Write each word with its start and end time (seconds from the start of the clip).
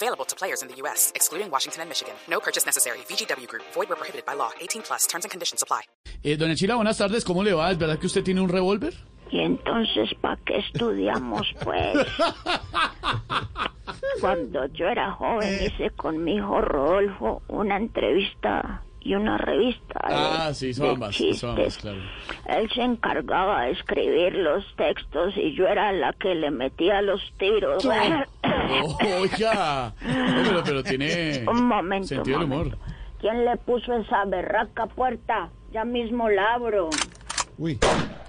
Available 0.00 0.24
to 0.26 0.36
players 0.36 0.62
in 0.62 0.68
the 0.68 0.76
U.S., 0.82 1.10
excluding 1.16 1.50
Washington 1.50 1.80
and 1.82 1.88
Michigan. 1.90 2.14
No 2.28 2.38
purchase 2.38 2.64
necessary. 2.64 2.98
VGW 3.08 3.48
Group. 3.48 3.64
Void 3.74 3.88
where 3.88 3.96
prohibited 3.96 4.24
by 4.24 4.34
law. 4.34 4.50
18 4.60 4.82
plus. 4.82 5.06
Terms 5.08 5.24
and 5.24 5.30
conditions 5.32 5.60
apply. 5.62 5.82
Eh, 6.22 6.36
doña 6.36 6.54
Chila, 6.54 6.76
buenas 6.76 6.96
tardes. 6.98 7.24
¿Cómo 7.24 7.42
le 7.42 7.52
va? 7.52 7.72
¿Es 7.72 7.78
verdad 7.78 7.98
que 7.98 8.06
usted 8.06 8.22
tiene 8.22 8.40
un 8.40 8.48
revólver? 8.48 8.94
Y 9.32 9.40
entonces, 9.40 10.14
¿para 10.20 10.36
qué 10.46 10.58
estudiamos, 10.58 11.48
pues? 11.64 11.98
Cuando 14.20 14.66
yo 14.66 14.86
era 14.86 15.10
joven 15.12 15.58
hice 15.66 15.90
con 15.96 16.22
mi 16.22 16.36
hijo 16.36 16.60
Rodolfo 16.60 17.42
una 17.48 17.76
entrevista 17.76 18.82
y 19.00 19.14
una 19.14 19.36
revista 19.38 20.00
de, 20.08 20.14
Ah, 20.14 20.50
sí, 20.54 20.72
de 20.72 20.88
ambas, 20.88 21.20
hizo 21.20 21.50
ambas, 21.50 21.78
claro. 21.78 21.98
Él 22.46 22.70
se 22.74 22.82
encargaba 22.82 23.62
de 23.64 23.72
escribir 23.72 24.34
los 24.34 24.64
textos 24.76 25.34
y 25.36 25.54
yo 25.54 25.66
era 25.66 25.92
la 25.92 26.12
que 26.14 26.34
le 26.34 26.50
metía 26.50 27.00
los 27.02 27.20
tiros. 27.38 27.82
Oh, 28.70 28.98
oiga, 29.20 29.94
No, 30.02 30.42
pero, 30.44 30.62
pero 30.64 30.82
tiene 30.82 31.44
un 31.46 31.64
momento, 31.66 32.08
sentido 32.08 32.38
del 32.38 32.46
humor. 32.50 32.78
¿Quién 33.20 33.44
le 33.44 33.56
puso 33.56 33.94
esa 33.94 34.24
berraca 34.26 34.86
puerta? 34.86 35.50
Ya 35.72 35.84
mismo 35.84 36.28
la 36.28 36.54
abro. 36.54 36.90
Uy, 37.58 37.78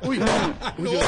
uy, 0.04 0.18
Dios, 0.78 1.04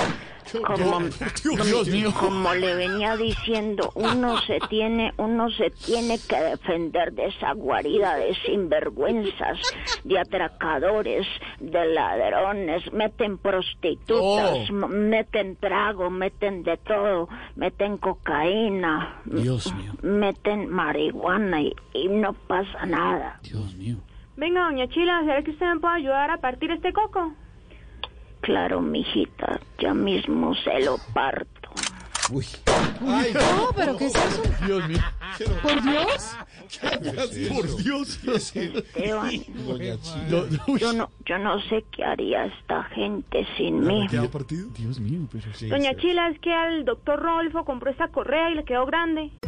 Como, 0.65 0.99
Dios 1.63 1.87
mío. 1.87 2.11
como 2.19 2.53
le 2.53 2.75
venía 2.75 3.15
diciendo, 3.15 3.91
uno 3.95 4.37
se 4.41 4.59
tiene, 4.69 5.13
uno 5.17 5.49
se 5.51 5.69
tiene 5.71 6.17
que 6.27 6.35
defender 6.39 7.13
de 7.13 7.27
esa 7.27 7.53
guarida 7.53 8.15
de 8.15 8.35
sinvergüenzas, 8.45 9.59
de 10.03 10.19
atracadores, 10.19 11.25
de 11.59 11.85
ladrones, 11.93 12.91
meten 12.93 13.37
prostitutas, 13.37 14.69
Oh. 14.71 14.87
meten 14.87 15.55
trago, 15.55 16.09
meten 16.09 16.63
de 16.63 16.77
todo, 16.77 17.29
meten 17.55 17.97
cocaína, 17.97 19.21
Dios 19.25 19.73
mío, 19.75 19.93
meten 20.01 20.69
marihuana 20.69 21.61
y, 21.61 21.73
y 21.93 22.07
no 22.09 22.33
pasa 22.33 22.85
nada. 22.85 23.39
Dios 23.43 23.73
mío. 23.75 23.97
Venga, 24.37 24.63
doña 24.65 24.87
Chila, 24.87 25.21
¿será 25.25 25.43
que 25.43 25.51
usted 25.51 25.65
me 25.73 25.79
puede 25.79 25.95
ayudar 25.95 26.31
a 26.31 26.37
partir 26.37 26.71
este 26.71 26.91
coco? 26.93 27.33
Claro, 28.41 28.81
mijita, 28.81 29.59
ya 29.79 29.93
mismo 29.93 30.53
se 30.55 30.79
lo 30.81 30.97
parto. 31.13 31.69
No, 32.31 33.69
pero 33.75 33.97
¿qué 33.97 34.05
es 34.05 34.15
eso? 34.15 34.43
Dios 34.65 34.87
mío. 34.87 34.99
¿Por 35.61 35.81
Dios? 35.81 36.37
Por 37.49 37.77
Dios. 37.83 38.19
Esteban, 38.55 39.29
uy, 40.67 40.79
yo 40.79 40.93
no, 40.93 41.09
yo 41.25 41.37
no 41.37 41.61
sé 41.63 41.83
qué 41.91 42.03
haría 42.03 42.45
esta 42.45 42.83
gente 42.85 43.45
sin 43.57 43.81
mí. 43.81 44.07
Dios 44.77 44.99
mío, 44.99 45.27
pero 45.31 45.53
sí. 45.53 45.67
Doña 45.67 45.93
Chila, 45.95 46.29
es 46.29 46.39
que 46.39 46.53
al 46.53 46.85
doctor 46.85 47.19
Rodolfo 47.19 47.65
compró 47.65 47.91
esta 47.91 48.07
correa 48.07 48.49
y 48.51 48.55
le 48.55 48.63
quedó 48.63 48.85
grande. 48.85 49.31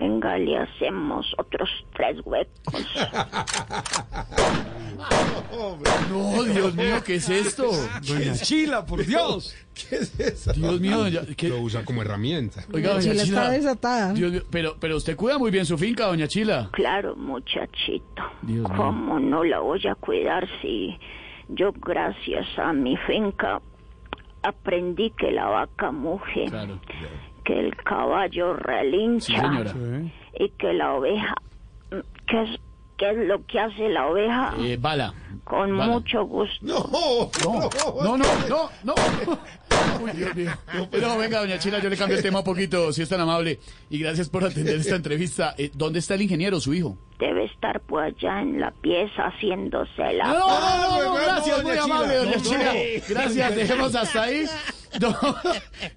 Venga, 0.00 0.38
le 0.38 0.56
hacemos 0.56 1.26
otros 1.36 1.68
tres 1.94 2.16
huecos. 2.24 2.86
No, 6.10 6.42
Dios 6.44 6.74
mío, 6.74 6.96
¿qué 7.04 7.14
es 7.16 7.28
esto? 7.28 7.70
Doña 8.06 8.34
Chila, 8.34 8.84
por 8.84 9.04
Dios. 9.04 9.54
Dios 10.56 10.80
mío, 10.80 10.98
doña, 10.98 11.20
¿qué? 11.36 11.48
Lo 11.48 11.60
usa 11.60 11.84
como 11.84 12.02
herramienta. 12.02 12.62
Oiga, 12.72 12.90
doña 12.94 13.02
Chila 13.12 13.22
está 13.22 13.50
desatada. 13.50 14.12
Dios 14.12 14.32
mío, 14.32 14.42
pero, 14.50 14.76
pero 14.78 14.96
usted 14.96 15.16
cuida 15.16 15.38
muy 15.38 15.50
bien 15.50 15.64
su 15.64 15.78
finca, 15.78 16.06
doña 16.06 16.28
Chila. 16.28 16.68
Claro, 16.72 17.16
muchachito. 17.16 18.22
Dios 18.42 18.68
mío. 18.68 18.76
¿Cómo 18.76 19.18
no 19.18 19.44
la 19.44 19.60
voy 19.60 19.86
a 19.86 19.94
cuidar 19.94 20.46
si 20.60 20.98
yo, 21.48 21.72
gracias 21.72 22.46
a 22.58 22.72
mi 22.72 22.96
finca, 22.98 23.60
aprendí 24.42 25.10
que 25.10 25.30
la 25.30 25.46
vaca 25.46 25.90
muge, 25.90 26.46
Claro. 26.46 26.78
Que 27.50 27.58
el 27.58 27.76
caballo 27.76 28.54
relincha 28.54 29.64
y 30.38 30.48
que 30.50 30.72
la 30.72 30.94
oveja, 30.94 31.34
¿qué 32.26 32.42
es, 32.42 32.60
qué 32.96 33.10
es 33.10 33.16
lo 33.26 33.44
que 33.46 33.58
hace 33.58 33.88
la 33.88 34.06
oveja? 34.06 34.54
Eh, 34.60 34.76
bala. 34.80 35.12
Con 35.42 35.76
bala. 35.76 35.92
mucho 35.94 36.24
gusto. 36.24 36.58
No, 36.64 37.30
no, 38.04 38.16
no, 38.16 38.26
no, 38.48 38.70
no. 38.84 38.94
Uy, 40.00 40.10
Dios 40.12 40.34
mío. 40.36 40.50
No, 41.00 41.18
venga, 41.18 41.40
doña 41.40 41.58
Chila, 41.58 41.80
yo 41.80 41.90
le 41.90 41.96
cambio 41.96 42.16
el 42.16 42.22
tema 42.22 42.38
un 42.38 42.44
poquito, 42.44 42.92
si 42.92 43.02
es 43.02 43.08
tan 43.08 43.20
amable. 43.20 43.58
Y 43.90 43.98
gracias 43.98 44.28
por 44.28 44.44
atender 44.44 44.76
esta 44.76 44.94
entrevista. 44.94 45.54
Eh, 45.58 45.70
¿Dónde 45.74 45.98
está 45.98 46.14
el 46.14 46.22
ingeniero, 46.22 46.60
su 46.60 46.72
hijo? 46.72 46.96
Debe 47.18 47.44
estar 47.46 47.80
por 47.80 48.02
allá 48.04 48.40
en 48.40 48.60
la 48.60 48.70
pieza 48.70 49.24
haciéndose 49.24 50.12
la... 50.14 50.24
No, 50.28 50.38
no, 50.38 50.60
no, 50.60 51.02
no, 51.02 51.04
no, 51.04 51.14
gracias, 51.14 51.62
doña 51.62 51.68
muy 51.68 51.78
amable, 51.78 52.16
doña 52.16 52.36
No, 52.36 52.42
Chila. 52.42 52.64
no. 52.64 52.80
Gracias, 53.08 53.56
dejemos 53.56 53.94
hasta 53.94 54.22
ahí. 54.22 54.46
No, 55.00 55.14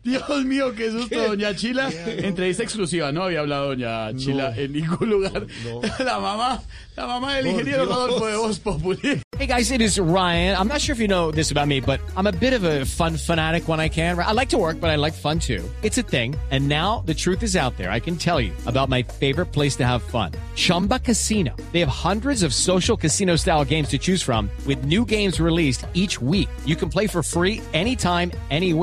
Dios 0.04 0.46
mío, 0.46 0.74
qué 0.76 0.92
susto, 0.92 1.16
doña 1.30 1.56
Chila. 1.56 1.90
Entrevista 2.06 2.64
exclusiva, 2.64 3.12
no 3.12 3.24
había 3.24 3.40
hablado 3.40 3.70
doña 3.70 4.16
Chila 4.16 4.54
en 4.56 4.74
ningún 4.74 5.10
lugar. 5.10 5.48
La 6.00 6.20
mamá, 6.20 6.62
la 6.96 7.08
mamá 7.08 7.36
del 7.36 7.48
ingeniero 7.48 7.86
Rodolfo 7.86 8.28
de 8.28 8.38
Voz 8.38 8.60
Populi. 8.60 9.22
Hey 9.40 9.48
guys, 9.48 9.72
it 9.72 9.82
is 9.82 10.00
Ryan. 10.00 10.56
I'm 10.56 10.68
not 10.68 10.80
sure 10.80 10.94
if 10.94 11.00
you 11.00 11.08
know 11.08 11.32
this 11.32 11.50
about 11.52 11.68
me, 11.68 11.80
but 11.82 12.00
I'm 12.16 12.28
a 12.28 12.32
bit 12.32 12.54
of 12.54 12.64
a 12.64 12.86
fun 12.86 13.18
fanatic 13.18 13.68
when 13.68 13.80
I 13.80 13.90
can. 13.90 14.18
I 14.20 14.32
like 14.32 14.50
to 14.50 14.58
work, 14.60 14.80
but 14.80 14.92
I 14.92 14.96
like 14.96 15.14
fun 15.14 15.40
too. 15.40 15.68
It's 15.82 15.98
a 15.98 16.04
thing. 16.04 16.36
And 16.52 16.70
now 16.70 17.04
the 17.08 17.16
truth 17.16 17.42
is 17.42 17.56
out 17.56 17.76
there. 17.78 17.90
I 17.90 18.00
can 18.00 18.16
tell 18.16 18.40
you 18.40 18.52
about 18.68 18.90
my 18.90 19.02
favorite 19.02 19.48
place 19.48 19.76
to 19.78 19.86
have 19.88 20.04
fun. 20.04 20.34
Chumba 20.56 21.00
Casino. 21.00 21.56
They 21.72 21.80
have 21.80 21.90
hundreds 21.90 22.44
of 22.44 22.54
social 22.54 22.96
casino 22.96 23.36
style 23.38 23.66
games 23.66 23.90
to 23.90 23.98
choose 23.98 24.22
from 24.22 24.50
with 24.68 24.86
new 24.86 25.04
games 25.04 25.40
released 25.40 25.88
each 25.96 26.22
week. 26.22 26.48
You 26.64 26.76
can 26.76 26.90
play 26.90 27.08
for 27.08 27.24
free 27.24 27.60
anytime, 27.74 28.32
anywhere. 28.52 28.83